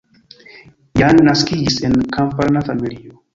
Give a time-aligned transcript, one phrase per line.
[1.01, 3.15] Jan naskiĝis en kamparana familio.